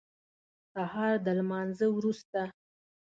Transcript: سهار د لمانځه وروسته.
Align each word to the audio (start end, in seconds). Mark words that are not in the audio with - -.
سهار 0.73 1.13
د 1.25 1.27
لمانځه 1.37 1.87
وروسته. 1.91 2.41